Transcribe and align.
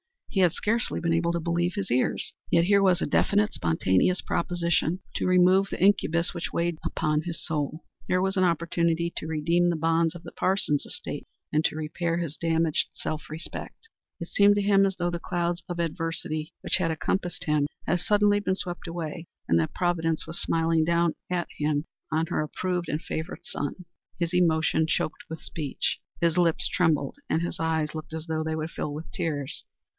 He 0.29 0.39
had 0.39 0.53
scarcely 0.53 0.99
been 1.01 1.13
able 1.13 1.33
to 1.33 1.41
believe 1.41 1.73
his 1.75 1.91
ears. 1.91 2.33
Yet 2.49 2.63
here 2.63 2.81
was 2.81 3.01
a 3.01 3.05
definite, 3.05 3.53
spontaneous 3.53 4.21
proposition 4.21 5.01
to 5.15 5.27
remove 5.27 5.67
the 5.69 5.79
incubus 5.79 6.33
which 6.33 6.53
weighed 6.53 6.79
upon 6.85 7.21
his 7.23 7.45
soul. 7.45 7.83
Here 8.07 8.21
was 8.21 8.35
an 8.37 8.45
opportunity 8.45 9.11
to 9.17 9.27
redeem 9.27 9.69
the 9.69 9.75
bonds 9.75 10.15
of 10.15 10.23
the 10.23 10.31
Parsons 10.31 10.85
estate 10.87 11.27
and 11.51 11.65
to 11.65 11.75
repair 11.75 12.17
his 12.17 12.37
damaged 12.37 12.87
self 12.93 13.29
respect. 13.29 13.89
It 14.21 14.29
seemed 14.29 14.55
to 14.55 14.61
him 14.61 14.85
as 14.85 14.95
though 14.95 15.11
the 15.11 15.19
clouds 15.19 15.63
of 15.67 15.79
adversity 15.79 16.53
which 16.61 16.77
had 16.77 16.89
encompassed 16.91 17.43
him 17.43 17.67
had 17.85 17.99
suddenly 17.99 18.39
been 18.39 18.55
swept 18.55 18.87
away, 18.87 19.27
and 19.49 19.59
that 19.59 19.75
Providence 19.75 20.25
was 20.25 20.41
smiling 20.41 20.83
down 20.85 21.13
at 21.29 21.49
him 21.57 21.85
as 22.11 22.27
her 22.29 22.41
approved 22.41 22.89
and 22.89 23.01
favorite 23.01 23.45
son. 23.45 23.85
His 24.17 24.33
emotion 24.33 24.87
choked 24.87 25.25
his 25.29 25.43
speech. 25.45 25.99
His 26.21 26.37
lip 26.37 26.57
trembled 26.71 27.17
and 27.29 27.41
his 27.41 27.59
eyes 27.59 27.93
looked 27.93 28.13
as 28.13 28.25
though 28.27 28.43
they 28.45 28.55
would 28.55 28.71
fill 28.71 28.93
with 28.93 29.11
tears. 29.11 29.65